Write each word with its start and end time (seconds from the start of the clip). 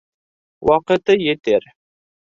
Ваҡыты 0.69 1.19
етер. 1.27 1.73